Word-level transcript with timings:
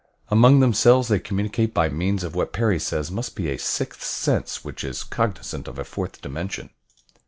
Among 0.29 0.61
themselves 0.61 1.09
they 1.09 1.19
communicate 1.19 1.75
by 1.75 1.87
means 1.87 2.23
of 2.23 2.33
what 2.33 2.53
Perry 2.53 2.79
says 2.79 3.11
must 3.11 3.35
be 3.35 3.49
a 3.51 3.59
sixth 3.59 4.01
sense 4.03 4.65
which 4.65 4.83
is 4.83 5.03
cognizant 5.03 5.67
of 5.67 5.77
a 5.77 5.83
fourth 5.83 6.21
dimension. 6.21 6.71